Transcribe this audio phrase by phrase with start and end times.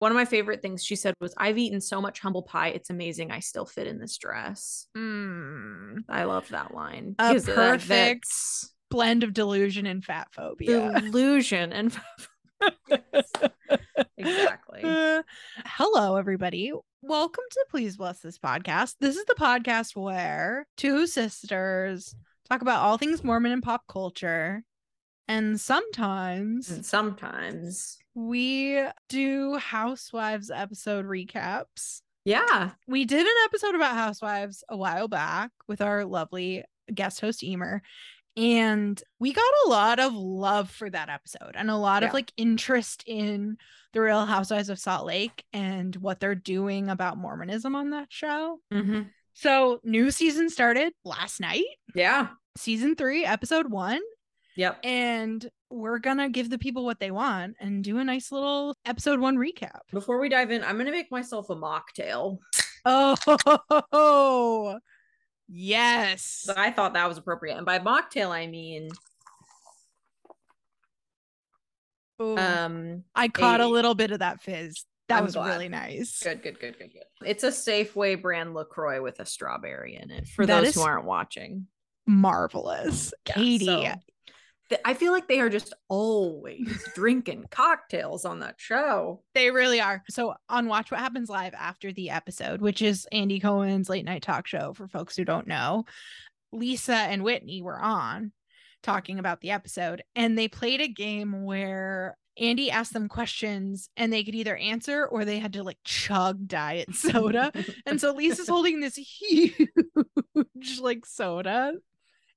[0.00, 2.68] One of my favorite things she said was, I've eaten so much humble pie.
[2.68, 3.30] It's amazing.
[3.30, 4.86] I still fit in this dress.
[4.96, 7.16] Mm, I love that line.
[7.18, 10.98] A because, perfect that's blend of delusion and fat phobia.
[11.02, 13.04] Delusion and fat.
[14.16, 14.80] exactly.
[14.82, 15.22] Uh,
[15.66, 16.72] hello, everybody.
[17.02, 18.94] Welcome to Please Bless This podcast.
[19.00, 22.14] This is the podcast where two sisters
[22.48, 24.62] talk about all things Mormon and pop culture.
[25.28, 32.02] And sometimes And sometimes, we do Housewives episode recaps.
[32.24, 37.42] yeah, We did an episode about Housewives a while back with our lovely guest host,
[37.42, 37.82] Emer.
[38.36, 42.08] And we got a lot of love for that episode and a lot Yeah.
[42.08, 43.56] of like interest in
[43.92, 48.60] the Real Housewives of Salt Lake and what they're doing about Mormonism on that show.
[48.72, 49.02] hmm
[49.34, 54.00] So, new season started last night, yeah, season three, episode one.
[54.60, 54.78] Yep.
[54.84, 59.18] And we're gonna give the people what they want and do a nice little episode
[59.20, 59.80] one recap.
[59.92, 62.38] Before we dive in, I'm gonna make myself a mocktail.
[62.86, 64.78] Oh,
[65.48, 66.22] yes.
[66.44, 68.88] So I thought that was appropriate, and by mocktail I mean
[72.22, 72.36] Ooh.
[72.38, 74.84] um I caught a a- little bit of that fizz.
[75.08, 75.48] That I'm was glad.
[75.48, 76.22] really nice.
[76.22, 77.28] good, good, good, good, good.
[77.28, 80.28] It's a Safeway brand Lacroix with a strawberry in it.
[80.28, 81.66] For That those who aren't watching,
[82.06, 83.12] Marvelous.
[83.26, 83.66] Yeah, Katie.
[83.66, 83.94] so-
[84.84, 89.22] I feel like they are just always drinking cocktails on that show.
[89.34, 90.02] They really are.
[90.08, 94.22] So on Watch What Happens Live after the episode, which is Andy Cohen's late night
[94.22, 95.84] talk show for folks who don't know,
[96.52, 98.32] Lisa and Whitney were on
[98.82, 104.12] talking about the episode and they played a game where Andy asked them questions and
[104.12, 107.52] they could either answer or they had to like chug diet soda.
[107.86, 109.68] and so Lisa's holding this huge
[110.80, 111.74] like soda.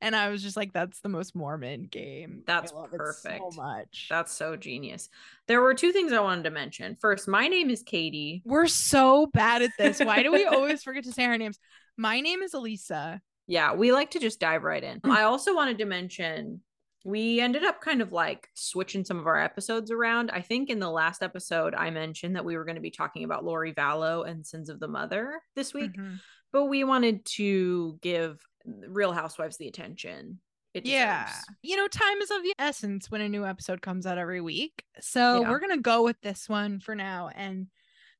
[0.03, 2.43] And I was just like, that's the most Mormon game.
[2.45, 3.39] That's perfect.
[3.39, 4.07] So much.
[4.09, 5.07] That's so genius.
[5.47, 6.97] There were two things I wanted to mention.
[6.99, 8.41] First, my name is Katie.
[8.45, 9.99] We're so bad at this.
[9.99, 11.57] Why do we always forget to say our names?
[11.97, 13.21] My name is Elisa.
[13.47, 14.99] Yeah, we like to just dive right in.
[15.05, 16.59] I also wanted to mention
[17.05, 20.31] we ended up kind of like switching some of our episodes around.
[20.31, 23.23] I think in the last episode, I mentioned that we were going to be talking
[23.23, 26.19] about Lori Vallow and Sins of the Mother this week, Mhm.
[26.53, 30.39] but we wanted to give Real Housewives the attention
[30.73, 31.29] it Yeah.
[31.61, 34.83] You know, time is of the essence when a new episode comes out every week.
[35.01, 35.49] So Yeah.
[35.49, 37.29] we're going to go with this one for now.
[37.35, 37.67] And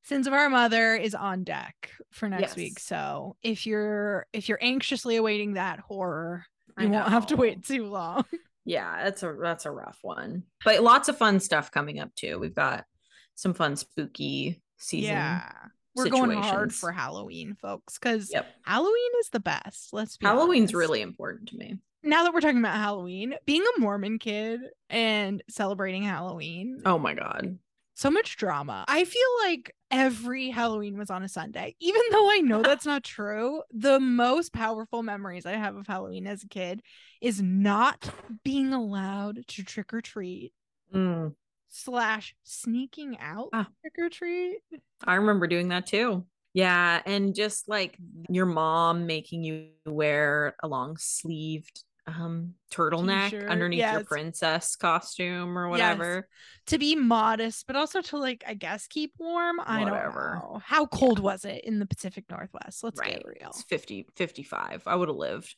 [0.04, 2.78] Sins of Our Mother is on deck for next week.
[2.78, 6.44] So if you're if you're anxiously awaiting that horror,
[6.78, 8.24] you won't have to wait too long.
[8.66, 10.44] Yeah, that's a that's a rough one.
[10.64, 12.38] But lots of fun stuff coming up too.
[12.38, 12.86] We've got
[13.34, 15.10] some fun spooky season.
[15.10, 15.50] yeah.
[15.94, 18.46] We're going hard for Halloween, folks, because Yep.
[18.64, 19.92] Halloween is the best.
[19.92, 20.74] Let's be Halloween's honest.
[20.74, 21.78] really important to me.
[22.02, 24.60] now that we're talking about Halloween, being a Mormon kid
[24.90, 27.58] and celebrating Halloween, Oh my god.
[27.94, 28.84] so much drama.
[28.88, 33.04] I feel like every Halloween was on a Sunday, even though I know that's not
[33.04, 33.62] true.
[33.72, 36.82] The most powerful memories I have of Halloween as a kid
[37.20, 38.10] is not
[38.42, 40.52] being allowed to trick or treat
[40.92, 41.34] Mm.
[41.74, 43.66] Slash sneaking out Ah.
[43.80, 44.58] trick or treat.
[45.04, 46.24] I remember doing that too.
[46.52, 47.96] Yeah, and just like
[48.28, 55.56] your mom making you wear a long sleeved um turtleneck T-shirt, underneath your princess costume
[55.58, 55.70] or Yes.
[55.98, 56.28] whatever.
[56.66, 59.58] To be modest, but also to like, I guess, keep warm.
[59.58, 60.38] I Whatever.
[60.42, 60.60] don't know.
[60.64, 62.84] How cold was it in the Pacific Northwest?
[62.84, 63.14] Let's right.
[63.16, 63.48] get real.
[63.48, 64.82] It's 50 55.
[64.86, 65.56] I would have lived.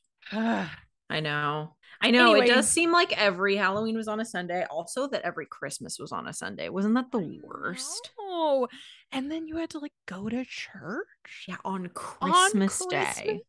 [1.09, 1.77] I know.
[2.01, 2.35] I know.
[2.35, 4.65] It does seem like every Halloween was on a Sunday.
[4.71, 6.69] Also that every Christmas was on a Sunday.
[6.69, 8.11] Wasn't that the worst?
[8.19, 8.69] Oh,
[9.13, 11.45] and then you had to like go to church.
[11.49, 11.91] Yeah, on
[12.21, 13.41] on Christmas Day.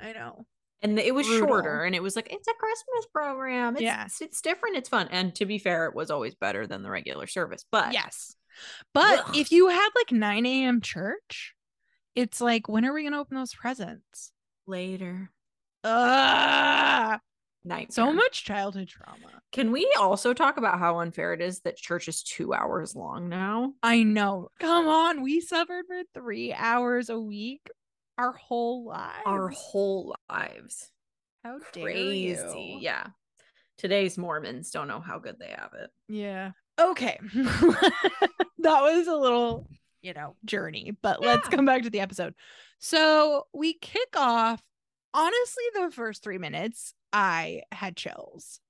[0.00, 0.46] I know.
[0.82, 1.46] and it was Brutal.
[1.46, 4.06] shorter and it was like it's a christmas program it's, Yeah.
[4.20, 7.26] it's, different it's fun and to be fair it was always better than the regular
[7.28, 8.34] service but Yes.
[8.92, 9.36] But Ugh.
[9.36, 10.80] if you had like 9 a.m.
[10.80, 11.54] church,
[12.14, 14.30] it's like, when are we going to open those presents?
[14.66, 15.30] later
[15.84, 17.20] Ugh.
[17.64, 19.40] night So much childhood trauma.
[19.52, 23.28] can we also talk about how unfair it is that church is two hours long
[23.28, 24.48] now I know.
[24.60, 25.22] Come on.
[25.22, 27.70] We suffered for three hours a week
[28.18, 29.22] our whole lives.
[29.26, 30.90] our whole lives
[31.42, 32.78] How crazy you?
[32.80, 33.06] yeah
[33.76, 36.52] today's mormons don't know how good they have it Yeah.
[36.80, 37.18] Okay.
[37.34, 38.02] that
[38.82, 39.68] was a little,
[40.02, 42.34] you know, journey, but let's come back to the episode.
[42.80, 44.60] So we kick off.
[45.14, 48.60] Honestly, the first three minutes, I had chills.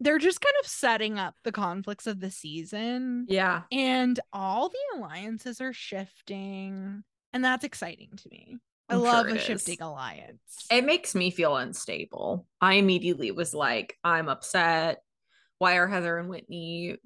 [0.00, 4.98] They're just kind of setting up the conflicts of the season, yeah and all the
[4.98, 7.02] alliances are shifting,
[7.32, 8.58] and that's exciting to me.
[8.88, 9.80] I I'm love sure a shifting is.
[9.80, 10.66] alliance.
[10.70, 15.02] it makes me feel unstable i immediately was like i'm upset
[15.58, 16.98] why are heather and whitney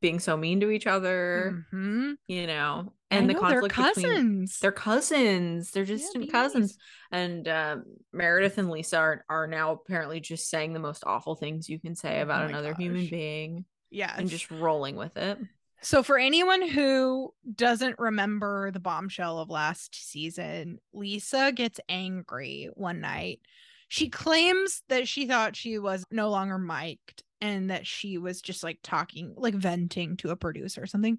[0.00, 2.16] being so mean to each other, Mhm.
[2.28, 4.58] you know, And the know, they're conflict between cousins.
[4.60, 5.70] they're cousins.
[5.70, 6.78] They're Yeah, distant cousins.
[7.10, 11.68] And um, Meredith and Lisa are, are now apparently just saying the most awful things
[11.68, 14.14] you can say Oh about my another human being Yes.
[14.18, 15.38] and just rolling with it.
[15.82, 23.00] So, for anyone who doesn't remember the bombshell of last season, Lisa gets angry one
[23.00, 23.40] night.
[23.88, 28.62] She claims that she thought she was no longer mic'd and that she was just
[28.62, 31.18] like talking, like venting to a producer or something.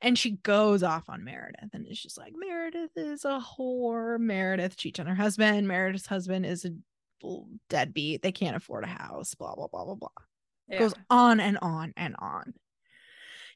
[0.00, 4.18] And she goes off on Meredith and it's just like, Meredith is a whore.
[4.18, 5.68] Meredith cheats on her husband.
[5.68, 6.70] Meredith's husband is a
[7.68, 8.22] deadbeat.
[8.22, 10.08] They can't afford a house, blah, blah, blah, blah, blah
[10.78, 12.54] goes on and on and on.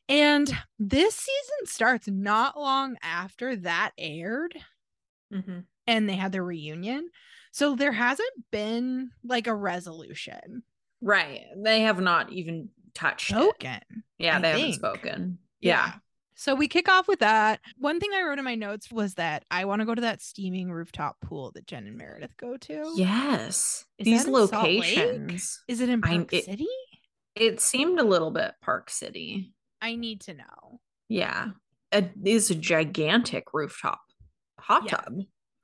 [0.09, 4.59] And this season starts not long after that aired
[5.33, 5.67] Mhm.
[5.87, 7.09] and they had their reunion.
[7.53, 10.63] So there hasn't been like a resolution
[11.01, 11.41] Right.
[11.57, 13.35] They have not even touched it.
[13.35, 13.81] spoken.
[14.19, 15.39] Yeah, I they haven't spoken.
[15.61, 15.93] Yeah.
[16.35, 17.61] So we kick off with that.
[17.79, 20.23] One thing I wrote in my notes was that I want to go to that
[20.23, 22.93] steaming rooftop pool that Jen and Meredith go to.
[22.97, 23.85] Yes.
[23.99, 24.79] Is These that in Salt Lake?
[24.97, 25.61] locations.
[25.69, 26.67] Is it in I- Park it- City?
[27.35, 29.53] It seemed a little bit Park City.
[29.83, 30.81] I need to know.
[31.09, 31.51] Yeah.
[31.93, 34.01] It is a gigantic rooftop
[34.59, 34.97] hot Yeah.
[34.97, 35.15] tub.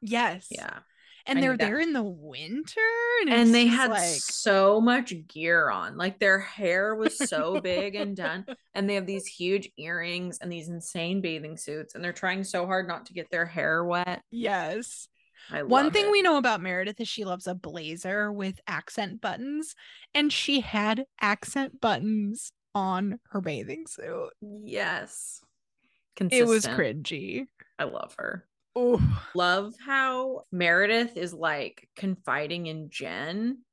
[0.03, 0.47] Yes.
[0.50, 0.79] Yeah.
[1.26, 2.81] And I they're there in the winter.
[3.23, 5.96] And, And they had like so much gear on.
[5.96, 8.46] Like their hair was so big and done.
[8.75, 11.94] And they have these huge earrings and these insane bathing suits.
[11.94, 14.20] And they're trying so hard not to get their hair wet.
[14.31, 15.08] Yes.
[15.50, 16.12] I One thing it.
[16.12, 19.75] we know about Meredith is she loves a blazer with accent buttons,
[20.12, 24.31] and she had accent buttons on her bathing suit.
[24.40, 25.40] Yes.
[26.19, 27.46] It was cringy.
[27.78, 28.46] I love her.
[28.78, 29.00] Oh,
[29.34, 33.64] Love how Meredith is like confiding in Jen,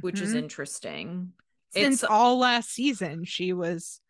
[0.00, 0.38] which is Mhm.
[0.38, 1.32] interesting.
[1.72, 4.00] since it's- all last season she was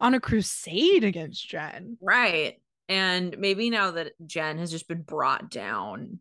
[0.00, 1.98] on a crusade against Jen.
[2.00, 2.62] Right.
[2.88, 6.20] And maybe now that Jen has just been brought down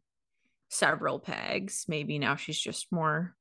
[0.70, 3.36] several pegs, maybe now she's just more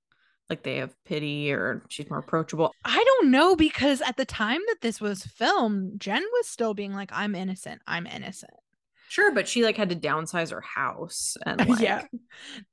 [0.50, 2.75] like they have pity or she's more approachable.
[2.84, 6.92] I don't know because at the time that this was filmed, Jen was still being
[6.92, 7.80] like, "I'm innocent.
[7.86, 8.52] I'm innocent."
[9.08, 12.05] Sure, but she like had to downsize her house and like yeah.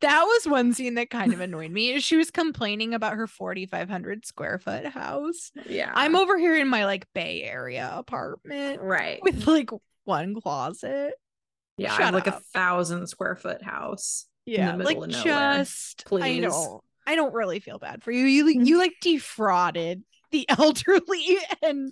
[0.01, 1.99] That was one scene that kind of annoyed me.
[1.99, 5.51] She was complaining about her 4,500 square foot house.
[5.67, 5.91] yeah.
[5.93, 9.19] I'm over here in my like Bay Area apartment right.
[9.23, 9.69] with like
[10.03, 11.13] one closet.
[11.77, 14.27] Yeah, I shut have like a thousand square foot house.
[14.45, 15.23] Yeah, middle like of nowhere.
[15.23, 16.41] just I Please.
[16.41, 18.25] don't I don't really feel bad for you.
[18.25, 21.91] You you like defrauded the elderly and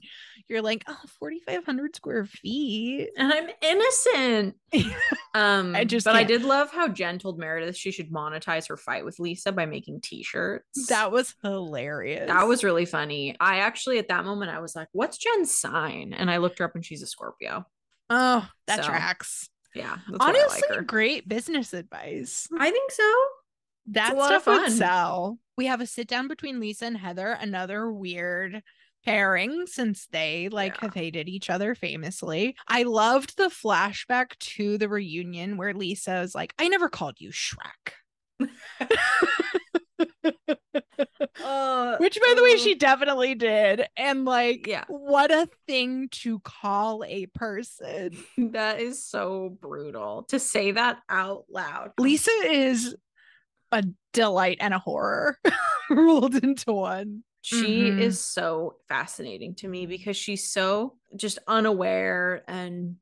[0.50, 3.10] you're like, oh, 4,500 square feet.
[3.18, 4.56] And I'm innocent.
[5.36, 6.28] Um I just but I can't.
[6.28, 10.01] did love how Jen told Meredith she should monetize her fight with Lisa by making
[10.01, 10.88] t-shirts.
[10.90, 12.28] That was hilarious.
[12.28, 13.36] That was really funny.
[13.40, 16.66] I actually at that moment I was like, "What's Jen's sign?" And I looked her
[16.66, 17.66] up and she's a Scorpio.
[18.12, 19.50] oh, that So, tracks.
[19.74, 22.48] Yeah, that's Honestly, like great business advice.
[22.60, 23.12] I think so.
[23.88, 25.39] That lot of stuff would sell.
[25.57, 28.62] We have a sit down between Lisa and Heather, another weird
[29.05, 30.81] pairing since they like Yeah.
[30.81, 32.55] have hated each other famously.
[32.67, 37.31] I loved the flashback to the reunion where Lisa is like, I never called you
[37.31, 37.94] Shrek.
[41.44, 43.85] Uh, Which by the way uh, she definitely did.
[43.97, 44.85] And like Yeah.
[44.88, 48.11] what a thing to call a person.
[48.38, 51.91] that is so brutal to say that out loud.
[52.00, 52.95] Lisa is
[53.72, 53.83] a
[54.13, 55.38] delight and a horror
[55.89, 57.24] rolled into one.
[57.43, 58.00] She Mhm.
[58.00, 62.95] is so fascinating to me because she's so just unaware and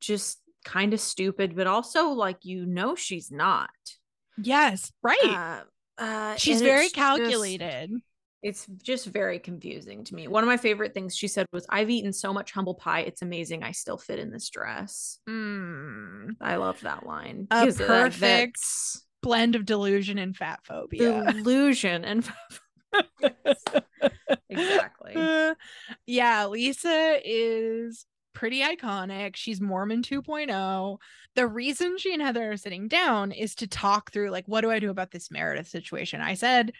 [0.00, 3.70] just kind of stupid, but also like you know she's not.
[4.40, 5.64] Yes, right.
[5.98, 7.90] Uh, uh, She's very it's just- calculated.
[8.40, 10.28] it's just very confusing to me.
[10.28, 13.20] One of my favorite things she said was, "I've eaten so much humble pie, it's
[13.22, 16.36] amazing I still fit in this dress." Mm.
[16.40, 17.48] I love that line.
[17.50, 18.60] A perfect
[19.22, 21.32] Blend of delusion and fat phobia.
[21.32, 22.24] delusion and
[24.48, 25.14] exactly.
[25.16, 25.54] Uh,
[26.06, 29.36] yeah, Lisa is pretty iconic.
[29.36, 30.98] She's Mormon 2.0.
[31.34, 34.70] The reason she and Heather are sitting down is to talk through like what do
[34.70, 36.20] I do about this Meredith situation?
[36.20, 36.72] I said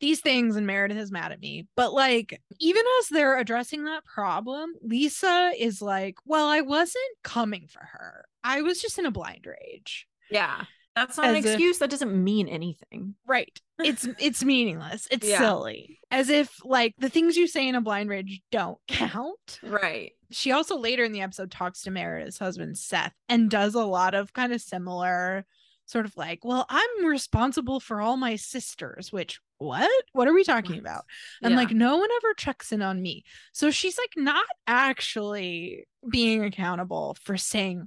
[0.00, 1.66] these things and Meredith is mad at me.
[1.74, 7.66] But like even as they're addressing that problem, Lisa is like, "Well, I wasn't coming
[7.68, 8.26] for her.
[8.44, 10.64] I was just in a blind rage." Yeah.
[10.96, 11.78] That's not an As if- excuse.
[11.78, 13.14] That doesn't mean anything.
[13.26, 13.56] Right.
[13.78, 15.06] It's it's meaningless.
[15.10, 15.38] It's Yeah.
[15.38, 16.00] silly.
[16.10, 19.60] As if like the things you say in a blind rage don't count.
[19.62, 20.12] Right.
[20.32, 24.14] She also later in the episode talks to Meredith's husband Seth and does a lot
[24.14, 25.46] of kind of similar
[25.88, 29.88] sort of like, well, I'm responsible for all my sisters, which what?
[30.12, 31.04] What are we talking about?
[31.42, 31.56] And Yeah.
[31.58, 33.22] like, no one ever checks in on me.
[33.52, 37.86] So she's like not actually being accountable for saying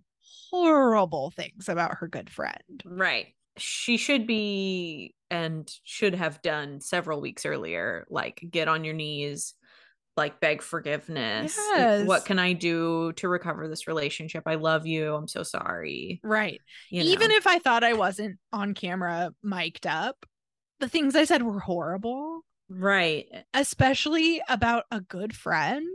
[0.50, 2.84] horrible things about her good friend.
[2.86, 3.28] Right.
[3.58, 9.54] She should be and should have done several weeks earlier, like get on your knees,
[10.18, 11.56] like beg forgiveness.
[11.58, 12.08] Yes.
[12.08, 14.44] What can I do to recover this relationship?
[14.46, 15.16] I love you.
[15.16, 16.20] I'm so sorry.
[16.24, 16.62] Right.
[16.90, 17.36] You Even know?
[17.36, 20.26] if I thought I wasn't on camera mic'd up,
[20.80, 23.26] the things I said were horrible, right.
[23.54, 25.88] especially about a good friend.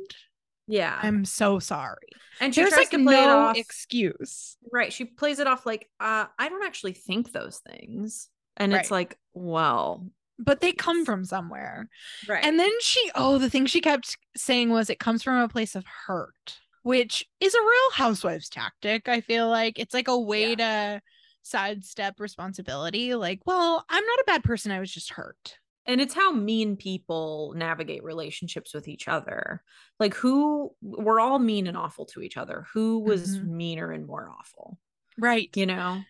[0.67, 0.99] Yeah.
[1.03, 2.09] I'm so sorry.
[2.41, 3.57] and she There's tries like to play it off.
[3.57, 4.57] excuse.
[4.73, 4.93] right.
[4.93, 8.29] She plays it off like, uh, I don't actually think those things.
[8.57, 10.07] And it's like, well,
[10.39, 11.89] But they come from somewhere.
[12.29, 12.45] right.
[12.45, 15.75] And then she, oh, the thing she kept saying was it comes from a place
[15.75, 19.09] of hurt, which is a real housewives tactic.
[19.09, 21.01] I feel like it's like a way to
[21.43, 23.15] sidestep responsibility.
[23.15, 24.73] Like, well, I'm not a bad person.
[24.73, 25.59] I was just hurt.
[25.87, 29.63] And it's how mean people navigate relationships with each other
[30.01, 33.47] like who we're all mean and awful to each other who was Mhm.
[33.49, 34.79] meaner and more awful
[35.19, 35.51] Right.
[35.57, 36.03] you know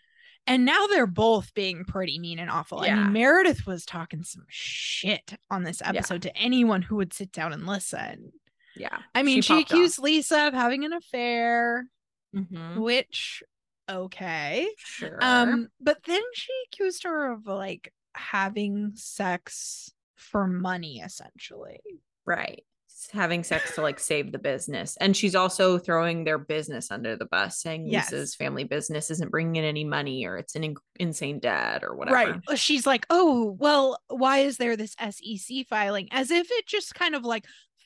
[0.47, 2.81] And now they're both being pretty mean and awful.
[2.81, 3.05] I Yeah.
[3.05, 7.55] mean, Meredith was talking some shit on this episode to anyone who would sit down
[7.55, 8.31] and listen.
[8.77, 9.61] yeah I mean, she, off.
[9.63, 11.87] accused Lisa of having an affair,
[12.35, 12.77] Mhm.
[12.77, 13.43] which
[13.89, 14.69] okay.
[14.77, 21.81] sure Um, but then she accused her of like having sex for money, essentially.
[22.25, 22.65] right
[23.13, 27.27] having sex to like save the business and she's also throwing their business under the
[27.27, 28.11] bus saying Yes.
[28.11, 31.95] lisa's family business isn't bringing in any money or it's an in- insane debt or
[31.97, 32.59] whatever Right.
[32.59, 36.09] She's like, oh, well, why is there this SEC filing?
[36.13, 37.45] As if it just kind of like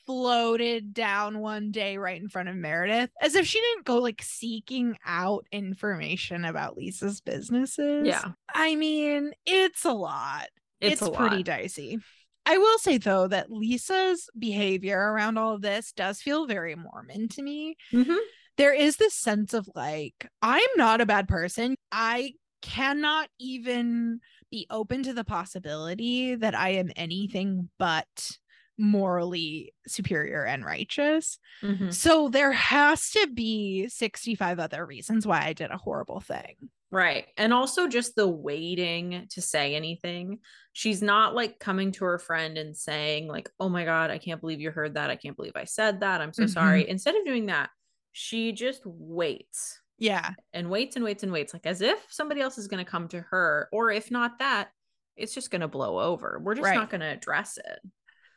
[0.09, 4.23] floated down one day right in front of Meredith, as if she didn't go like
[4.23, 8.07] seeking out information about Lisa's businesses.
[8.07, 10.47] yeah I mean, it's a lot.
[10.81, 11.45] it's, It's, a pretty lot.
[11.45, 11.99] dicey.
[12.47, 17.27] I will say though that Lisa's behavior around all of this does feel very Mormon
[17.29, 17.75] to me.
[17.93, 18.17] Mhm.
[18.57, 21.75] There is this sense of like, I'm not a bad person.
[21.91, 28.37] I cannot even be open to the possibility that I am anything but
[28.79, 31.37] morally superior and righteous.
[31.61, 31.93] Mhm.
[31.93, 36.55] So there has to be 65 other reasons why I did a horrible thing.
[36.91, 37.27] Right.
[37.37, 40.39] And also just the waiting to say anything.
[40.73, 44.41] She's not like coming to her friend and saying, like, oh my God, I can't
[44.41, 45.11] believe you heard that.
[45.11, 46.21] I can't believe I said that.
[46.21, 46.49] I'm so Mhm.
[46.53, 46.89] sorry.
[46.89, 47.69] Instead of doing that,
[48.11, 50.33] she just waits Yeah.
[50.51, 53.07] and waits and waits and waits, like as if somebody else is going to come
[53.09, 53.69] to her.
[53.71, 54.71] Or if not that,
[55.15, 56.39] it's just going to blow over.
[56.41, 56.75] We're just Right.
[56.75, 57.79] not going to address it.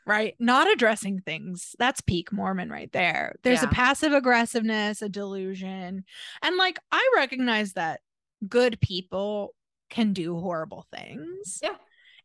[0.07, 0.35] Right?
[0.39, 1.75] Not addressing things.
[1.79, 3.37] That's peak Mormon right there.
[3.43, 3.69] There's Yeah.
[3.69, 6.05] a passive aggressiveness, a delusion.
[6.43, 8.01] And like I recognize that
[8.49, 9.55] good people
[9.91, 11.61] can do horrible things.
[11.63, 11.77] Yeah.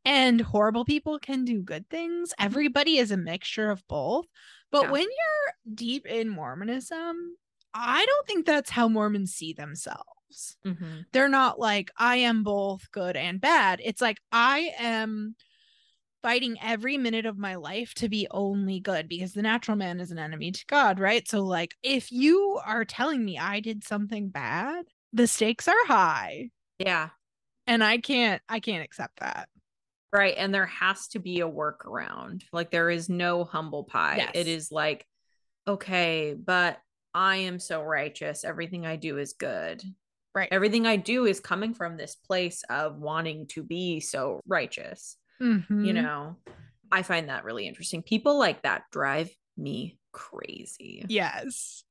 [0.06, 2.34] And horrible people can do good things.
[2.40, 4.26] Everybody is a mixture of both.
[4.72, 4.92] But Yeah.
[4.92, 7.38] when you're deep in Mormonism,
[7.74, 11.06] I don't think that's how Mormons see themselves Mhm.
[11.14, 13.80] they're not like I am both good and bad.
[13.84, 15.36] It's like I am
[16.24, 20.12] fighting every minute of my life to be only good because the natural man is
[20.12, 21.28] an enemy to God, right?
[21.28, 26.50] So like if you are telling me I did something bad, the stakes are high
[26.80, 27.10] Yeah.
[27.66, 29.50] and I can't I can't accept that.
[30.14, 30.36] Right.
[30.38, 32.44] And there has to be a workaround.
[32.52, 34.18] Like there is no humble pie.
[34.18, 34.32] Yes.
[34.34, 35.06] It is like,
[35.68, 36.80] okay, but
[37.14, 38.44] I am so righteous.
[38.44, 39.84] Everything I do is good.
[40.34, 40.48] Right.
[40.52, 45.18] Everything I do is coming from this place of wanting to be so righteous.
[45.40, 45.94] You Mhm.
[45.94, 46.38] know,
[46.92, 48.02] I find that really interesting.
[48.04, 51.06] People like that drive me crazy.
[51.08, 51.84] Yes.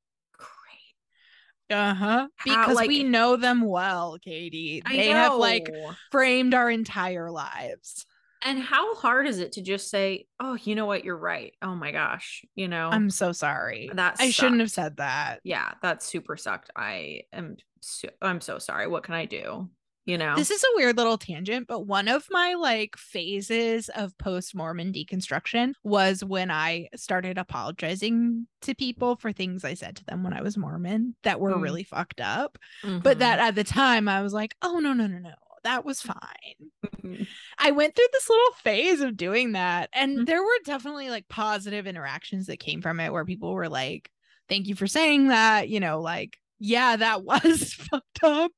[1.69, 2.29] Uh-huh.
[2.37, 4.83] How, Because like- we know them well, Katie.
[4.89, 5.69] They have like
[6.13, 8.07] framed our entire lives.
[8.43, 11.05] and how hard is it to just say, oh, you know what?
[11.05, 11.53] You're right.
[11.63, 12.45] Oh my gosh.
[12.55, 13.91] You know, I'm so sorry.
[13.93, 15.41] That I shouldn't have said that.
[15.43, 16.71] yeah, that super sucked.
[16.77, 18.87] I am so, I'm so sorry.
[18.87, 19.69] What can I do?
[20.07, 20.37] You know?
[20.37, 24.93] This is a weird little tangent, but one of my like phases of post Mormon
[24.93, 30.33] deconstruction was when I started apologizing to people for things I said to them when
[30.33, 31.63] I was Mormon that were Mm.
[31.63, 32.57] really fucked up.
[32.83, 33.19] But Mhm.
[33.19, 35.35] that at the time I was like, oh, no, no, no, no.
[35.65, 36.71] That was fine.
[37.03, 37.27] Mhm.
[37.59, 39.91] I went through this little phase of doing that.
[39.93, 40.27] And Mhm.
[40.27, 44.11] there were definitely like positive interactions that came from it where people were like,
[44.49, 45.69] thank you for saying that.
[45.69, 48.53] You know, like, yeah, that was fucked up.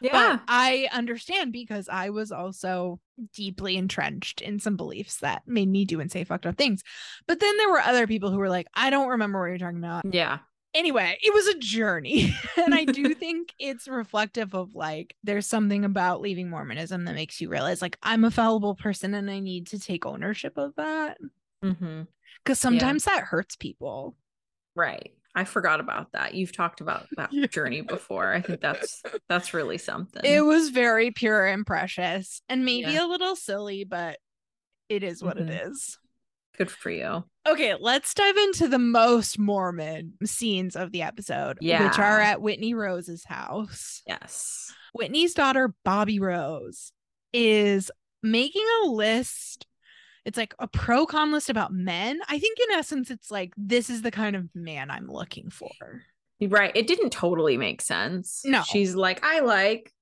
[0.00, 0.36] Yeah.
[0.36, 3.00] But I understand because I was also
[3.34, 6.82] deeply entrenched in some beliefs that made me do and say fucked up things.
[7.26, 9.78] But then there were other people who were like, I don't remember what you're talking
[9.78, 10.12] about.
[10.12, 10.38] yeah.
[10.74, 12.36] Anyway, it was a journey.
[12.56, 17.40] and I do think it's reflective of like, there's something about leaving Mormonism that makes
[17.40, 21.16] you realize, like, I'm a fallible person and I need to take ownership of that.
[21.64, 22.02] Mm-hmm.
[22.44, 24.14] Because sometimes that hurts people.
[24.76, 25.12] Right.
[25.34, 26.34] I forgot about that.
[26.34, 27.46] You've talked about that Yeah.
[27.46, 28.32] journey before.
[28.32, 30.22] I think that's that's really something.
[30.24, 33.04] It was very pure and precious and maybe Yeah.
[33.04, 34.18] a little silly, but
[34.88, 35.48] it is what Mhm.
[35.50, 35.98] it is.
[36.56, 37.24] Good for you.
[37.46, 42.74] Okay, let's dive into the most Mormon scenes of the episode, which are at Whitney
[42.74, 44.02] Rose's house.
[44.06, 44.74] Yes.
[44.92, 46.92] Whitney's daughter, Bobby Rose,
[47.32, 47.92] is
[48.24, 49.66] making a list.
[50.24, 52.20] It's like a pro con list about men.
[52.28, 55.70] I think, in essence, it's like this is the kind of man I'm looking for.
[56.40, 56.72] Right.
[56.74, 58.42] It didn't totally make sense.
[58.44, 58.62] No.
[58.62, 59.92] She's like, I like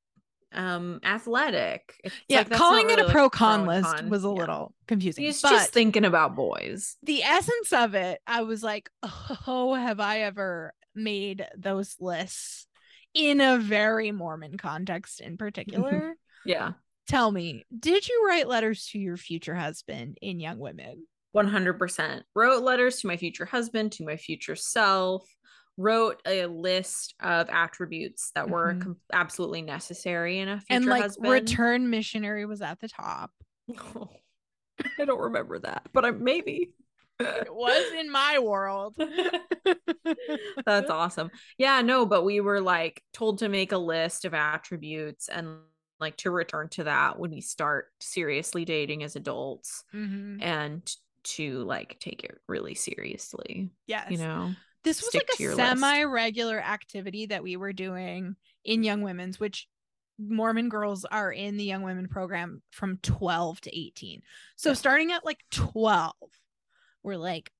[0.52, 1.98] um athletic.
[2.04, 4.08] It's yeah, like, calling it really, a like, pro con list con.
[4.10, 4.34] was a Yeah.
[4.34, 5.24] little confusing.
[5.24, 6.96] He's just thinking about boys.
[7.02, 8.90] the essence of it, I was like,
[9.46, 12.66] oh, have I ever made those lists
[13.12, 16.14] in a very Mormon context in particular?
[16.44, 16.72] Yeah.
[17.06, 21.06] Tell me, did you write letters to your future husband in Young Women?
[21.36, 25.28] 100% wrote letters to my future husband to my future self
[25.76, 28.80] wrote a list of attributes that were Mhm.
[28.82, 30.76] com- absolutely necessary in a future husband.
[30.84, 33.30] and like husband return missionary was at the top.
[34.98, 36.70] i don't remember that but i maybe
[37.20, 38.94] It was in my world.
[40.66, 45.28] that's awesome yeah no but we were like told to make a list of attributes
[45.28, 45.58] and
[46.00, 50.42] like to return to that when we start seriously dating as adults Mhm.
[50.42, 54.10] and to like take it really seriously Yes.
[54.10, 59.40] you know this was like a semi-regular activity that we were doing in Young Women's,
[59.40, 59.68] which
[60.16, 64.22] Mormon girls are in the Young Women program from 12 to 18.
[64.54, 64.74] So Yeah.
[64.74, 66.14] starting at like 12,
[67.02, 67.50] we're like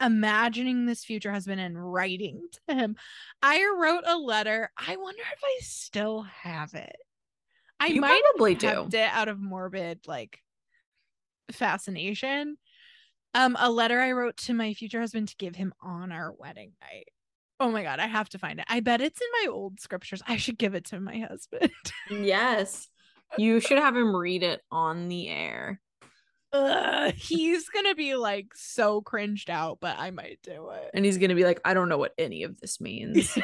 [0.00, 2.96] imagining this future husband and writing to him.
[3.40, 4.72] I wrote a letter.
[4.76, 6.96] I wonder if I still have it.
[7.82, 10.38] I you might probably have do it out of morbid like
[11.50, 12.56] fascination.
[13.34, 16.72] Um, a letter I wrote to my future husband to give him on our wedding
[16.80, 17.08] night.
[17.58, 18.66] Oh my god, I have to find it.
[18.68, 20.22] I bet it's in my old scriptures.
[20.28, 21.70] I should give it to my husband.
[22.10, 22.88] Yes.
[23.38, 25.80] You should have him read it on the air.
[26.52, 30.90] Ugh, he's gonna be like so cringed out, but I might do it.
[30.92, 33.36] And he's to be like, I don't know what any of this means.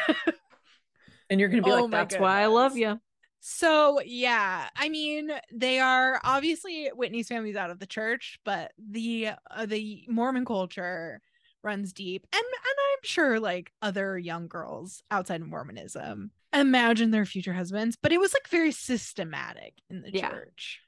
[1.31, 3.01] and you're to be Oh like, that's why I love you.
[3.41, 9.31] So yeah, I mean, they are obviously Whitney's family's out of the church, but the
[9.51, 11.21] uh, the Mormon culture
[11.63, 17.27] runs deep, and and I'm sure like other young girls outside of Mormonism imagine their
[17.27, 20.31] future husbands, but it was like very systematic in the Yeah.
[20.31, 20.81] church.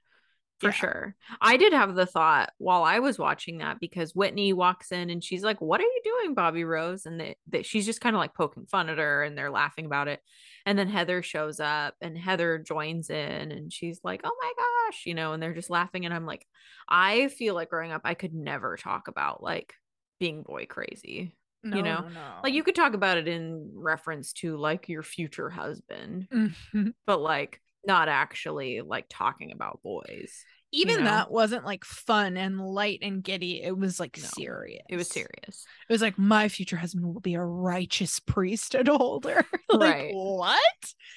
[0.60, 0.72] For Yeah.
[0.72, 1.16] sure.
[1.40, 5.24] I did have the thought while I was watching that because Whitney walks in and
[5.24, 7.06] she's like, What are you doing, Bobby Rose?
[7.06, 9.86] And that, they, she's just kind of like poking fun at her and they're laughing
[9.86, 10.20] about it.
[10.66, 14.52] And then Heather shows up and Heather joins in and she's like, Oh my
[14.88, 16.04] gosh, you know, and they're just laughing.
[16.04, 16.46] And I'm like,
[16.88, 19.74] I feel like growing up, I could never talk about like
[20.18, 21.36] being boy crazy.
[21.62, 22.40] No, know, no.
[22.42, 26.94] Like you could talk about it in reference to like your future husband, Mhm.
[27.06, 30.44] but like not actually like talking about boys.
[30.72, 31.04] even know?
[31.04, 33.62] that wasn't like fun and light and giddy.
[33.62, 34.82] It was like No, serious.
[34.88, 35.64] It was serious.
[35.88, 39.44] It was like my future husband will be a righteous priesthood holder.
[39.70, 40.14] like Right.
[40.14, 40.60] what?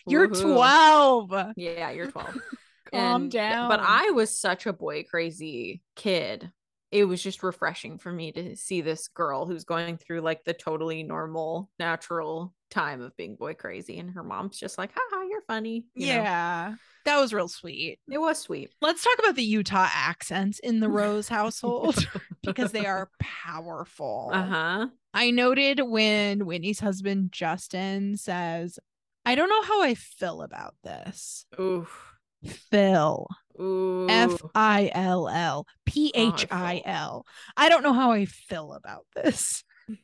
[0.08, 0.54] You're Woohoo.
[0.54, 1.54] 12.
[1.58, 2.38] Yeah, you're 12.
[2.93, 3.69] Calm And- down.
[3.69, 6.52] But I was such a boy crazy kid.
[6.93, 10.53] It was just refreshing for me to see this girl who's going through like the
[10.53, 13.97] totally normal, natural time of being boy crazy.
[13.97, 15.86] And her mom's just like, haha, you're funny.
[15.95, 16.13] you know?
[16.13, 16.75] yeah.
[17.06, 17.97] That was real sweet.
[18.08, 18.69] It was sweet.
[18.79, 22.08] Let's talk about the Utah accents in the Rose household
[22.43, 24.29] because they are powerful.
[24.32, 24.88] Uh huh.
[25.15, 28.77] I noted when Whitney's husband Justin says,
[29.25, 31.47] I don't know how I feel about this.
[31.60, 32.13] Oof.
[32.45, 33.27] Phil.
[33.60, 34.08] Ooh.
[34.10, 37.26] F I L L P H I L.
[37.56, 39.63] I don't know how I feel about this.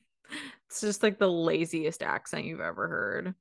[0.67, 3.33] It's just like the laziest accent you've ever heard.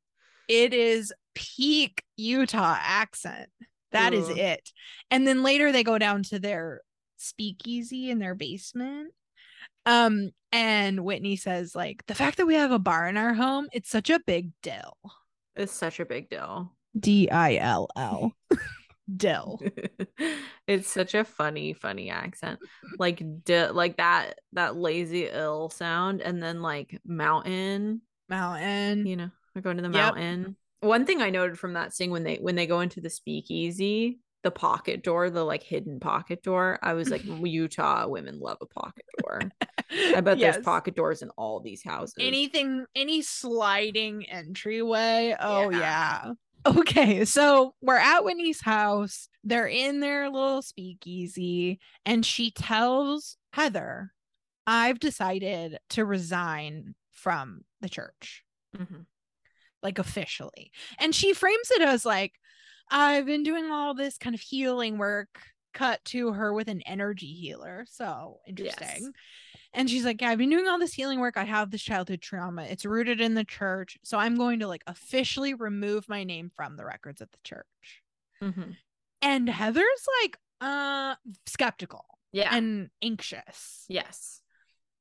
[0.48, 3.50] It is peak Utah accent.
[3.92, 4.38] That is Ugh.
[4.38, 4.70] it.
[5.10, 6.80] And then later they go down to their
[7.18, 9.12] speakeasy in their basement.
[9.84, 13.68] Um, and Whitney says, like, the fact that we have a bar in our home,
[13.72, 14.96] it's such a big deal.
[15.54, 16.72] It's such a big deal.
[16.98, 18.32] D I L L.
[19.16, 19.60] Dill.
[20.66, 22.58] it's such a funny, funny accent.
[22.98, 29.06] Like di- like that that lazy ill sound and then like mountain, Mountain.
[29.06, 30.14] you know, we're going to the Yep.
[30.14, 30.56] mountain.
[30.80, 34.20] One thing I noted from that scene when they when they go into the speakeasy,
[34.44, 36.78] the pocket door, the like hidden pocket door.
[36.82, 39.40] I was like, Utah women love a pocket door.
[40.14, 40.56] I bet Yes.
[40.56, 42.14] there's pocket doors in all these houses.
[42.20, 45.78] anything any sliding entryway oh Yeah.
[45.78, 46.32] yeah.
[46.76, 54.12] Okay so we're at whitney's house they're in their little speakeasy and she tells heather
[54.66, 58.44] i've decided to resign from the church.
[58.76, 59.06] Mhm.
[59.82, 60.70] like officially.
[60.98, 62.32] And she frames it as like
[62.90, 65.28] i've been doing all this kind of healing work
[65.74, 67.84] cut to her with an energy healer.
[67.88, 69.12] So interesting
[69.74, 71.36] and she's like yeah i've been doing all this healing work.
[71.36, 72.62] I have this childhood trauma.
[72.64, 73.98] It's rooted in the church.
[74.04, 78.02] So i'm going to like officially remove my name from the records of the church.
[78.42, 78.76] Mhm.
[79.22, 81.14] and heather's like uh
[81.46, 82.54] skeptical Yeah.
[82.54, 83.84] and anxious.
[83.88, 84.42] Yes,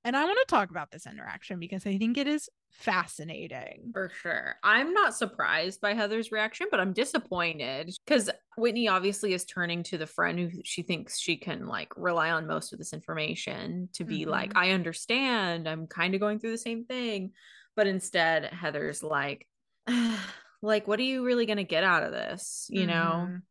[0.03, 4.11] and i want to talk about this interaction because i think it is fascinating for
[4.21, 4.55] sure.
[4.63, 9.97] I'm not surprised by Heather's reaction, but I'm disappointed because Whitney obviously is turning to
[9.97, 14.03] the friend who she thinks she can like rely on most of this information to
[14.03, 14.57] be like, Mhm.
[14.57, 15.67] I understand.
[15.67, 17.31] I'm kind of going through the same thing.
[17.75, 19.47] But instead, Heather's like,
[20.61, 22.67] like, what are you really going to get out of this?
[22.69, 23.27] You know?
[23.29, 23.41] Mhm.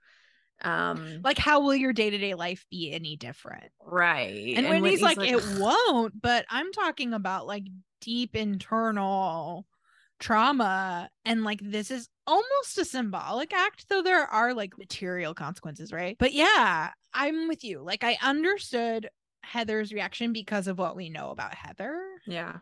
[0.63, 4.55] Um, like how will your day-to-day life be any different right.
[4.57, 7.65] and, Whitney's like, it won't but i'm talking about like
[8.01, 9.67] deep internal
[10.19, 15.93] trauma and like this is almost a symbolic act though there are like material consequences
[15.93, 19.09] right but yeah i'm with you like i understood
[19.43, 22.57] heather's reaction because of what we know about heather Yeah.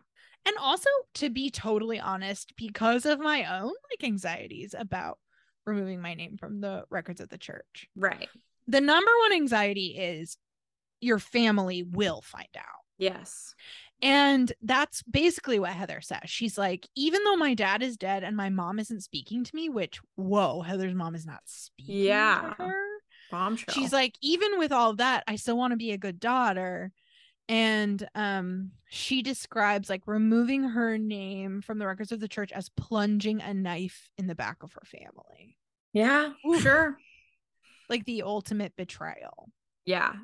[0.45, 5.19] and also to be totally honest because of my own like anxieties about
[5.65, 8.29] removing my name from the records of the church Right.
[8.67, 10.37] the number one anxiety is
[11.01, 12.65] your family will find out
[12.99, 13.55] Yes.
[14.05, 16.21] And that's basically what Heather says.
[16.27, 19.69] She's like, even though my dad is dead and my mom isn't speaking to me,
[19.69, 22.53] which, whoa, Heather's mom is not speaking Yeah.
[22.59, 22.85] to her.
[23.31, 23.75] Bombshell.
[23.75, 26.93] She's like, even with all that, I still want to be a good daughter.
[27.49, 32.69] And um, she describes like removing her name from the records of the church as
[32.71, 35.57] plunging a knife in the back of her family,
[35.93, 36.63] yeah, Oof.
[36.63, 36.97] sure.
[37.91, 39.51] like the ultimate betrayal.
[39.85, 40.15] Yeah.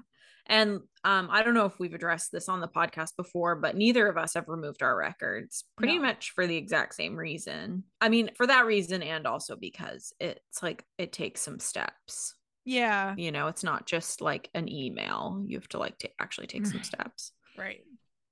[0.50, 4.06] And um, I don't know if we've addressed this on the podcast before, but neither
[4.08, 6.02] of us have removed our records pretty No.
[6.02, 7.84] much for the exact same reason.
[8.00, 12.34] I mean, for that reason, and also because it's like it takes some steps.
[12.66, 15.42] Yeah, You know, it's not just like an email.
[15.46, 17.32] You have to like to actually take some steps.
[17.56, 17.80] Right.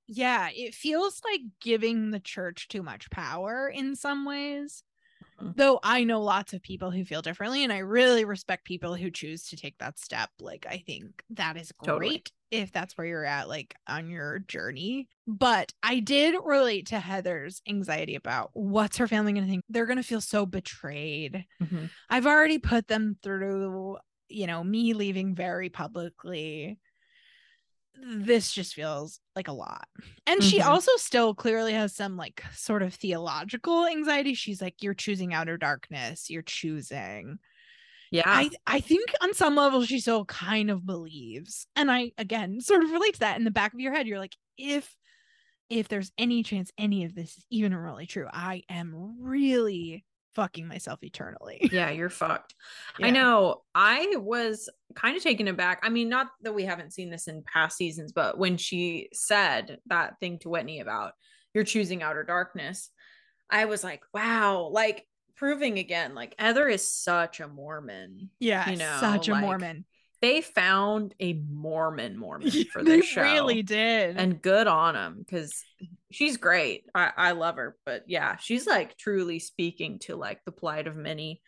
[0.07, 4.83] Yeah, it feels like giving the church too much power in some ways.
[5.21, 5.55] Mhm.
[5.55, 9.11] Though I know lots of people who feel differently, and I really respect people who
[9.11, 10.29] choose to take that step.
[10.39, 12.23] Like, I think that is great Totally.
[12.51, 15.07] if that's where you're at, like on your journey.
[15.27, 19.63] But I did relate to Heather's anxiety about what's her family going to think.
[19.69, 21.45] They're going to feel so betrayed.
[21.59, 21.89] Mhm.
[22.09, 23.97] I've already put them through,
[24.29, 26.79] you know, me leaving very publicly.
[28.01, 29.87] This just feels like a lot.
[30.25, 30.61] And she Mhm.
[30.61, 34.33] also still clearly has some like sort of theological anxiety.
[34.33, 37.39] She's like, you're choosing outer darkness, you're choosing.
[38.11, 38.23] Yeah.
[38.31, 41.67] I I think on some level she still kind of believes.
[41.75, 44.07] And I again sort of relate to that in the back of your head.
[44.07, 44.97] You're like, if
[45.69, 50.05] if there's any chance any of this is even really true, I am really
[50.39, 51.59] fucking myself eternally.
[51.71, 52.55] yeah, you're fucked.
[53.01, 53.63] I know.
[53.75, 55.81] I was kind of taken aback.
[55.83, 59.79] I mean, not that we haven't seen this in past seasons, but when she said
[59.87, 61.11] that thing to Whitney about
[61.53, 62.89] you're choosing outer darkness,
[63.49, 68.29] I was like, wow, like proving again, like Heather is such a Mormon.
[68.39, 69.85] Yeah, you know, such a like, Mormon.
[70.21, 73.23] They found a Mormon Mormon for they this show.
[73.23, 74.15] really did.
[74.17, 75.63] and good on them because
[76.11, 76.85] she's great.
[76.93, 80.95] I, I love her, but yeah, she's like truly speaking to like the plight of
[80.95, 81.41] many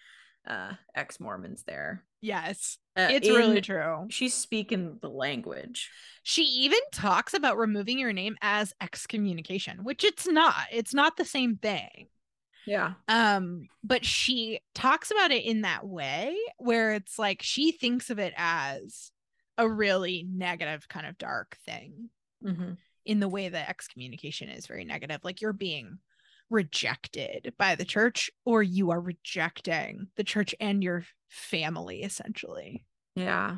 [0.47, 2.03] uh ex Mormons there.
[2.21, 4.07] yes, Uh, it's really true.
[4.09, 5.89] She's speaking the language.
[6.23, 10.55] She even talks about removing your name as excommunication, which it's not.
[10.71, 12.07] It's not the same thing.
[12.65, 12.93] Yeah.
[13.07, 18.19] Um, but she talks about it in that way where it's like she thinks of
[18.19, 19.11] it as
[19.57, 22.09] a really negative kind of dark thing
[22.43, 22.77] Mhm.
[23.05, 25.21] In the way that excommunication is very negative.
[25.23, 25.99] Like you're being
[26.49, 32.85] rejected by the church or you are rejecting the church and your family essentially.
[33.15, 33.57] Yeah.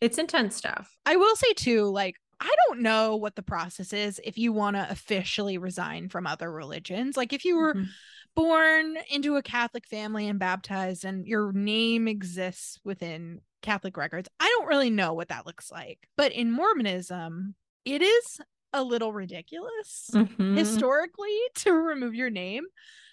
[0.00, 0.96] It's intense stuff.
[1.06, 4.74] I will say too, like, I don't know what the process is if you want
[4.76, 7.16] to officially resign from other religions.
[7.16, 7.88] Like, if you were Mhm.
[8.34, 14.48] born into a Catholic family and baptized and your name exists within Catholic records, I
[14.48, 16.08] don't really know what that looks like.
[16.16, 18.40] But in Mormonism, it is
[18.72, 20.56] a little ridiculous Mhm.
[20.56, 22.64] historically to remove your name.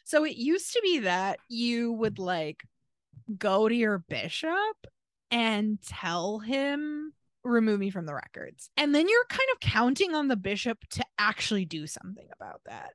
[0.06, 2.64] So it used to be that you would like
[3.38, 4.88] go to your bishop
[5.32, 8.70] and tell him remove me from the records.
[8.76, 12.94] And then you're kind of counting on the bishop to actually do something about that.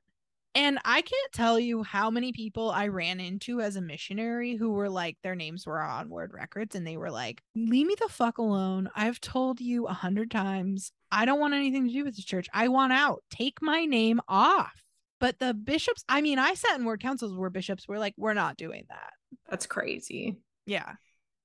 [0.56, 4.70] And I can't tell you how many people I ran into as a missionary who
[4.70, 8.08] were like, their names were on word records and they were like, leave me the
[8.08, 8.88] fuck alone.
[8.94, 12.48] I've told you a hundred times, I don't want anything to do with the church.
[12.54, 13.24] I want out.
[13.30, 14.84] Take my name off.
[15.18, 18.34] But the bishops, I mean, I sat in ward councils where bishops were like, we're
[18.34, 19.12] not doing that.
[19.48, 20.36] That's crazy.
[20.66, 20.92] Yeah.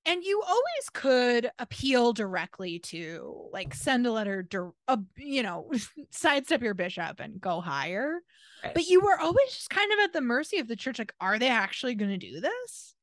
[0.10, 4.48] And you always could appeal directly to like send a letter,
[4.88, 5.72] uh, you know,
[6.10, 8.18] sidestep your bishop and go higher.
[8.64, 8.74] Right.
[8.74, 10.98] But you were always just kind of at the mercy of the church.
[10.98, 12.96] Like, are they actually going to do this?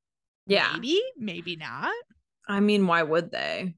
[0.49, 0.71] Yeah.
[0.75, 1.95] Maybe, maybe not.
[2.49, 3.77] I mean, why would they?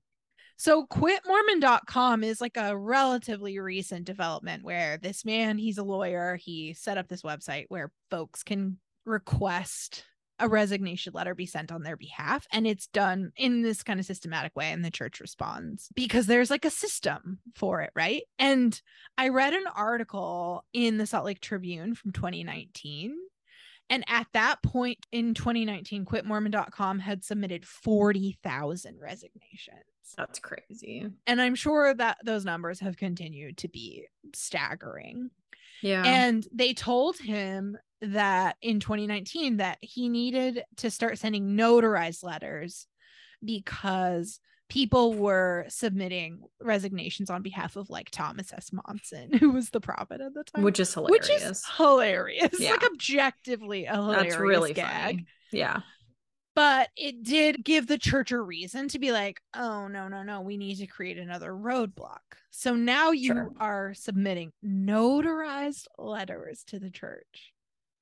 [0.56, 6.72] So quitmormon.com is like a relatively recent development where this man, he's a lawyer, he
[6.72, 10.04] set up this website where folks can request
[10.38, 14.06] a resignation letter be sent on their behalf and it's done in this kind of
[14.06, 18.22] systematic way and the church responds because there's like a system for it right?
[18.38, 18.80] And
[19.16, 23.16] i read an article in the salt lake tribune from 2019
[23.90, 29.84] and at that point in 2019 quitmormon.com had submitted 40,000 resignations.
[30.16, 31.06] That's crazy.
[31.26, 35.30] And i'm sure that those numbers have continued to be staggering.
[35.82, 36.02] Yeah.
[36.04, 42.86] And they told him that in 2019 that he needed to start sending notarized letters
[43.44, 48.70] because people were submitting resignations on behalf of like Thomas S.
[48.72, 50.64] Monson, who was the prophet at the time.
[50.64, 51.28] Which is hilarious.
[51.28, 52.60] Which is hilarious.
[52.60, 52.72] Yeah.
[52.72, 55.16] Like objectively a hilarious That's really gag.
[55.16, 55.26] Funny.
[55.52, 55.80] Yeah.
[56.54, 60.40] But it did give the church a reason to be like, oh no, no, no,
[60.40, 62.18] we need to create another roadblock.
[62.50, 63.52] So now you sure.
[63.60, 67.52] are submitting notarized letters to the church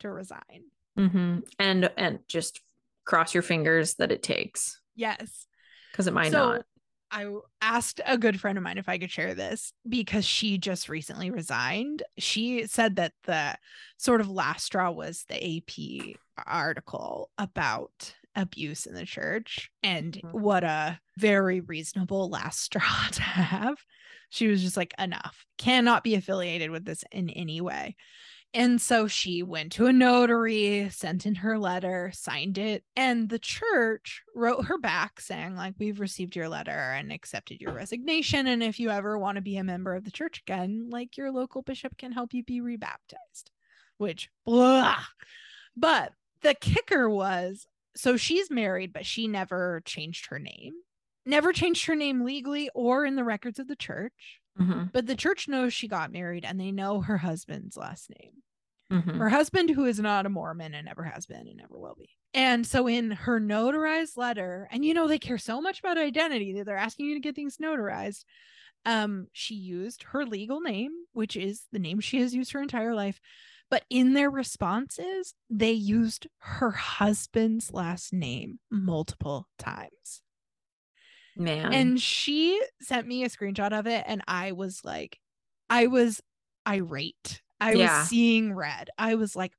[0.01, 0.65] to resign.
[0.99, 1.41] Mm-hmm.
[1.59, 2.61] And and just
[3.05, 4.81] cross your fingers that it takes.
[4.95, 5.47] Yes.
[5.93, 6.65] Because it might so, not.
[7.11, 7.33] I
[7.63, 11.31] asked a good friend of mine if I could share this because she just recently
[11.31, 12.03] resigned.
[12.19, 13.57] She said that the
[13.97, 20.39] sort of last straw was the AP article about abuse in the church and mm-hmm.
[20.39, 23.77] what a very reasonable last straw to have.
[24.29, 27.97] She was just like, enough, cannot be affiliated with this in any way.
[28.55, 33.39] And so she went to a notary, sent in her letter, signed it, and the
[33.39, 38.47] church wrote her back saying, like, we've received your letter and accepted your resignation.
[38.47, 41.31] And if you ever want to be a member of the church again, like your
[41.33, 43.51] local bishop can help you be rebaptized,
[43.99, 45.01] which blah.
[45.77, 50.73] But the kicker was so she's married, but she never changed her name,
[51.27, 54.41] never changed her name legally or in the records of the church.
[54.61, 54.85] Mm-hmm.
[54.93, 58.33] But the church knows she got married and they know her husband's last name.
[58.91, 59.19] Mm-hmm.
[59.19, 62.09] Her husband, who is not a Mormon and never has been and never will be.
[62.33, 66.53] And so, in her notarized letter, and you know, they care so much about identity
[66.55, 68.25] that they're asking you to get things notarized.
[68.85, 72.95] Um, she used her legal name, which is the name she has used her entire
[72.95, 73.21] life.
[73.69, 80.23] But in their responses, they used her husband's last name multiple times.
[81.37, 81.73] Man.
[81.73, 85.19] And she sent me a screenshot of it, and I was like,
[85.69, 86.21] I was
[86.67, 87.43] irate.
[87.61, 88.01] I yeah.
[88.01, 88.91] was seeing red.
[88.99, 89.53] I was like,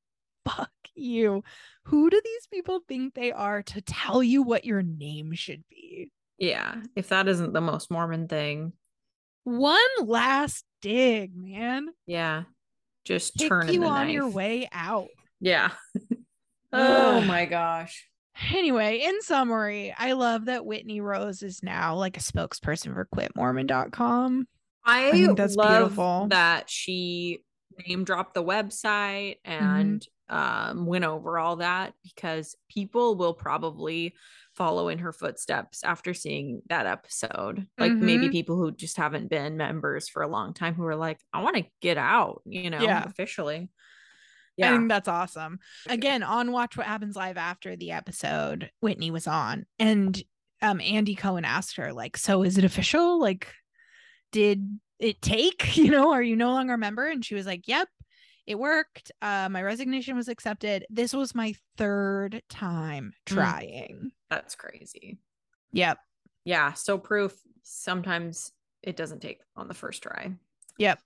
[0.45, 1.43] fuck you.
[1.85, 6.11] Who do these people think they are to tell you what your name should be?
[6.37, 6.81] Yeah.
[6.95, 8.73] If that isn't the most Mormon thing.
[9.43, 11.87] One last dig, man.
[12.05, 12.43] Yeah.
[13.05, 14.13] Just turn you on knife.
[14.13, 15.07] your way out.
[15.39, 15.71] Yeah.
[16.73, 18.07] oh my gosh.
[18.53, 24.47] Anyway, in summary, I love that Whitney Rose is now like a spokesperson for quitmormon.com.
[24.85, 27.43] I, I think that's beautiful that she
[27.87, 29.63] name dropped the website mm-hmm.
[29.63, 30.79] and mm-hmm.
[30.79, 34.13] um, went over all that because people will probably
[34.55, 37.67] follow in her footsteps after seeing that episode.
[37.77, 38.05] Like mm-hmm.
[38.05, 41.43] maybe people who just haven't been members for a long time who are like, I
[41.43, 43.03] want to get out, you know, yeah.
[43.05, 43.69] officially.
[44.57, 44.73] Yeah.
[44.73, 45.59] I think that's awesome.
[45.87, 50.21] Again, on Watch What Happens Live after the episode, Whitney was on and
[50.61, 53.19] um Andy Cohen asked her, like, so is it official?
[53.19, 53.47] Like,
[54.31, 55.77] did it take?
[55.77, 57.07] You know, are you no longer a member?
[57.07, 57.87] And she was like, Yep,
[58.47, 59.11] it worked.
[59.21, 60.85] Uh, my resignation was accepted.
[60.89, 63.35] This was my third time hmm.
[63.35, 63.99] trying.
[64.05, 65.19] Mm, that's crazy.
[65.73, 65.99] Yep.
[66.45, 66.73] Yeah.
[66.73, 70.31] So proof sometimes it doesn't take on the first try.
[70.77, 70.99] Yep.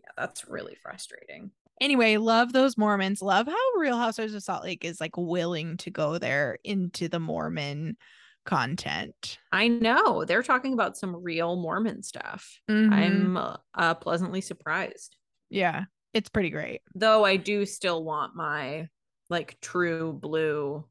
[0.00, 1.50] Yeah, that's really frustrating.
[1.80, 3.22] Anyway, love those Mormons.
[3.22, 7.20] Love how Real Housewives of Salt Lake is like willing to go there into the
[7.20, 7.96] Mormon
[8.44, 9.38] content.
[9.52, 12.60] I know they're talking about some real Mormon stuff.
[12.70, 12.92] Mm-hmm.
[12.92, 15.16] I'm uh, uh, pleasantly surprised.
[15.50, 16.80] Yeah, it's pretty great.
[16.94, 18.88] Though I do still want my
[19.30, 20.84] like true blue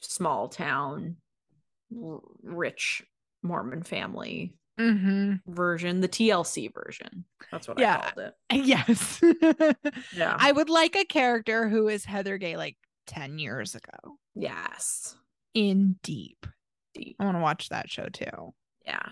[0.00, 1.16] small town
[1.96, 3.04] r- rich
[3.42, 7.24] Mormon family hmm version, the TLC version.
[7.50, 7.96] That's what Yeah.
[7.96, 8.34] I called it.
[8.66, 9.22] Yes.
[10.16, 10.36] Yeah.
[10.38, 15.16] I would like a character who is Heather Gay like 10 years ago yes.
[15.54, 16.46] in deep.
[16.94, 17.16] Deep.
[17.18, 18.54] I want to watch that show too.
[18.84, 19.08] Yeah.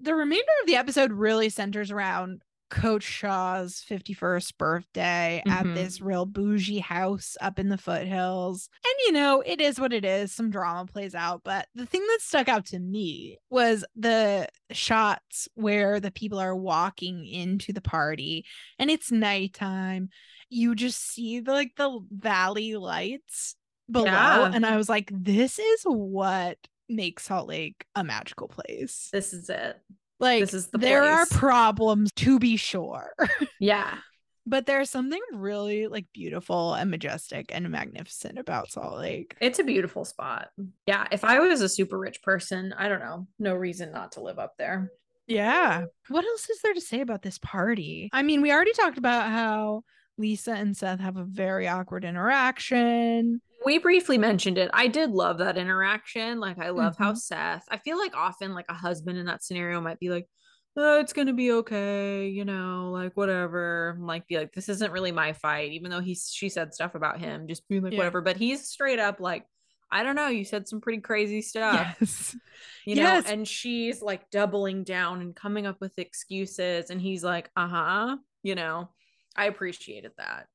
[0.00, 2.42] The remainder of the episode really centers around
[2.74, 5.74] Coach Shah's 51st birthday at Mhm.
[5.74, 8.68] this real bougie house up in the foothills.
[8.84, 10.32] And you know, it is what it is.
[10.32, 11.42] Some drama plays out.
[11.44, 16.56] But the thing that stuck out to me was the shots where the people are
[16.56, 18.44] walking into the party
[18.78, 20.08] and it's nighttime.
[20.48, 23.54] You just see the like the valley lights
[23.88, 24.06] below.
[24.06, 24.50] Yeah.
[24.52, 26.58] And I was like, this is what
[26.88, 29.08] makes Salt Lake a magical place.
[29.12, 29.80] This is it.
[30.24, 33.12] Like This is the there are problems to be sure,
[33.60, 33.98] Yeah.
[34.46, 39.36] but there's something really like beautiful and majestic and magnificent about Salt Lake.
[39.40, 40.48] It's a beautiful spot.
[40.86, 41.06] Yeah.
[41.12, 44.38] If I was a super rich person, I don't know, no reason not to live
[44.38, 44.90] up there.
[45.26, 45.84] Yeah.
[46.08, 48.10] What else is there to say about this party?
[48.12, 49.82] I mean, we already talked about how
[50.18, 53.40] Lisa and Seth have a very awkward interaction.
[53.64, 54.70] We briefly mentioned it.
[54.74, 56.38] I did love that interaction.
[56.40, 57.18] Like, I love how Mhm.
[57.18, 60.28] Seth, I feel like often, like, a husband in that scenario might be like,
[60.76, 63.96] oh, it's going to be okay, you know, like, whatever.
[64.00, 67.20] Like, be like, this isn't really my fight, even though he's, she said stuff about
[67.20, 67.98] him, just being like, Yeah.
[67.98, 68.20] whatever.
[68.20, 69.46] But he's straight up like,
[69.90, 71.96] I don't know, you said some pretty crazy stuff.
[72.00, 72.36] Yes.
[72.86, 73.24] you know Yes.
[73.26, 78.54] and she's like doubling down and coming up with excuses and he's like uh-huh you
[78.54, 78.90] know
[79.36, 80.46] i appreciated that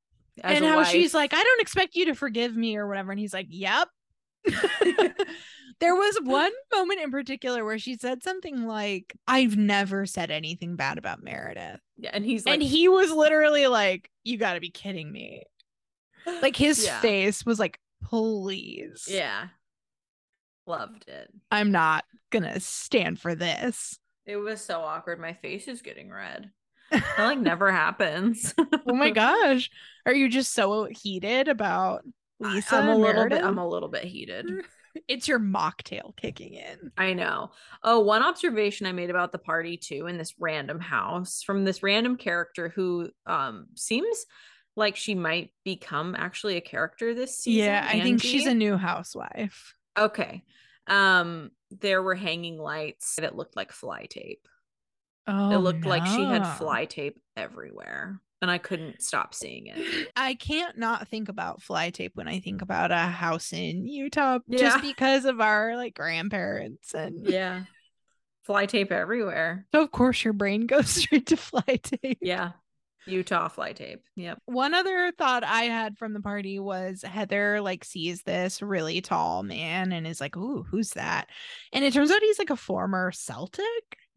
[0.44, 3.12] and how she's like, I don't expect you to forgive me or whatever.
[3.12, 3.88] And he's like, Yep.
[5.80, 10.76] there was one moment in particular where she said something like, I've never said anything
[10.76, 11.80] bad about Meredith.
[11.98, 15.44] yeah, and he's like and he was literally like, You gotta be kidding me.
[16.42, 17.00] Like his Yeah.
[17.02, 19.06] face was like, Please.
[19.10, 19.48] yeah
[20.68, 23.98] loved it I'm not gonna stand for this.
[24.28, 26.52] it was so awkward my face is getting red
[26.92, 29.70] that like never happens Oh my gosh.
[30.06, 32.04] Are you just so heated about
[32.40, 32.76] Lisa?
[32.78, 34.46] i'm a little bit i'm a little bit heated
[35.08, 36.92] it's your mocktail kicking in.
[36.98, 37.52] I know.
[37.84, 41.84] Oh, one observation I made about the party too in this random house from this
[41.84, 44.26] random character who um seems
[44.76, 47.66] like she might become actually a character this season.
[47.66, 49.74] yeah, I think she's a new housewife.
[49.98, 50.44] Okay.
[50.88, 54.48] Um there were hanging lights that looked like fly tape.
[55.30, 60.12] Oh, it looked like she had fly tape everywhere and I couldn't stop seeing it.
[60.16, 64.40] I can't not think about fly tape when I think about a house in Utah
[64.48, 64.60] Yeah.
[64.60, 67.64] just because of our like grandparents and Yeah.
[68.44, 69.68] fly tape everywhere.
[69.74, 72.18] so of course your brain goes straight to fly tape.
[72.22, 72.52] Yeah.
[73.06, 74.02] Utah fly tape.
[74.18, 74.40] Yep.
[74.46, 79.42] One other thought I had from the party was Heather like sees this really tall
[79.42, 81.28] man and is like, "Ooh, who's that?"
[81.74, 83.66] And it turns out he's like a former Celtic.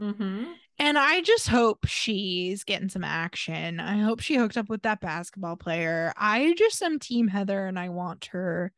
[0.01, 0.45] Mm-hmm.
[0.79, 3.79] And I just hope she's getting some action.
[3.79, 6.13] I hope she hooked up with that basketball player.
[6.17, 8.73] I just am team Heather and I want her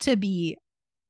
[0.00, 0.58] to be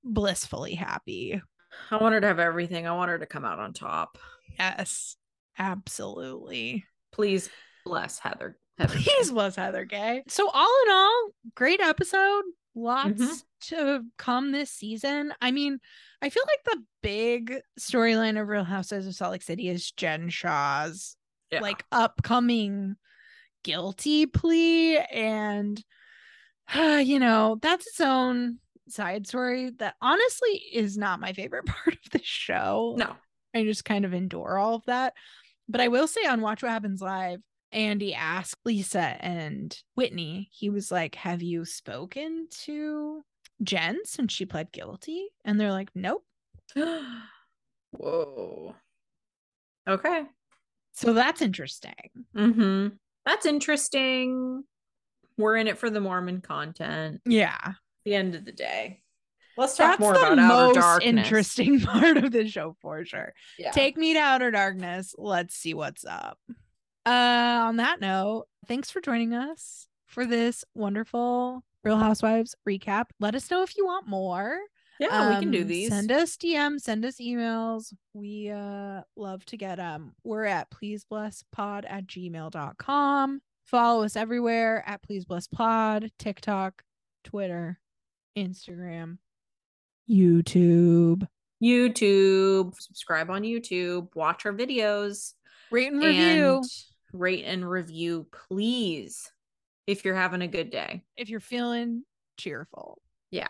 [0.05, 1.43] blissfully happy.
[1.91, 2.87] I want her to have everything.
[2.87, 4.19] I want her to come out on top.
[4.59, 5.17] Yes,
[5.59, 6.85] absolutely.
[7.13, 7.51] Please
[7.85, 8.57] bless Heather.
[8.79, 8.95] Heather.
[8.99, 10.23] Please bless Heather Gay.
[10.29, 12.45] So all in all, great episode.
[12.75, 13.43] Lots Mhm.
[13.69, 15.35] to come this season.
[15.41, 15.79] I mean,
[16.23, 20.29] I feel like the big storyline of Real Housewives of Salt Lake City is Jen
[20.31, 21.17] Shah's
[21.51, 21.61] Yeah.
[21.61, 22.97] like upcoming
[23.63, 25.83] guilty plea and
[26.75, 28.59] you know, that's its own
[28.89, 32.95] side story that honestly is not my favorite part of the show.
[32.99, 33.17] no.
[33.55, 35.13] I just kind of endure all of that.
[35.69, 37.41] But I will say on Watch What Happens Live,
[37.73, 43.23] Andy asked Lisa and Whitney, he was like, Have you spoken to
[43.63, 45.29] Jen since she pled guilty?
[45.45, 46.25] And they're like, Nope.
[47.93, 48.75] Whoa.
[49.89, 50.23] Okay.
[50.93, 51.95] So that's interesting.
[52.37, 52.89] Mm-hmm.
[53.25, 54.65] That's interesting.
[55.39, 57.21] We're in it for the Mormon content.
[57.25, 57.73] Yeah.
[58.05, 59.03] The end of the day.
[59.57, 61.09] Let's talk That's more the about outer most darkness.
[61.09, 63.35] interesting part of the show for sure.
[63.59, 63.71] Yeah.
[63.71, 65.15] Take me to outer darkness.
[65.19, 66.39] Let's see what's up.
[67.07, 73.07] Uh on that note, thanks for joining us for this wonderful Real Housewives recap.
[73.19, 74.57] Let us know if you want more.
[75.01, 75.89] yeah, we can do Um, these.
[75.89, 77.93] Send us DMs, send us emails.
[78.15, 80.15] We uh love to get them.
[80.23, 83.41] We're at pleaseblesspod at gmail.com.
[83.65, 86.83] Follow us everywhere at pleaseblesspod, TikTok,
[87.25, 87.81] Twitter,
[88.39, 89.19] Instagram,
[90.11, 91.27] YouTube.
[91.63, 92.75] YouTube.
[92.81, 94.09] Subscribe on YouTube.
[94.15, 95.35] Watch our videos.
[95.71, 96.65] Rate and review And
[97.13, 99.31] rate and review, please.
[99.87, 101.03] If you're having a good day.
[101.17, 102.05] if you're feeling
[102.37, 103.03] cheerful.
[103.31, 103.49] Yeah.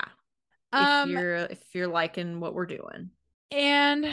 [0.73, 3.11] Um if you're if you're liking what we're doing.
[3.51, 4.07] And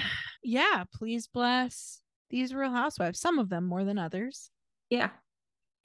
[0.44, 4.52] yeah, please bless these real housewives, some of them more than others.
[4.90, 5.10] Yeah.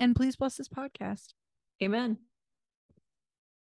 [0.00, 1.34] And please bless this podcast.
[1.82, 2.18] Amen.